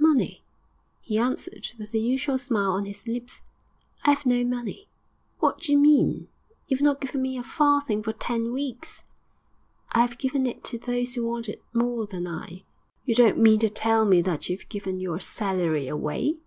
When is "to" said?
10.64-10.78, 13.58-13.68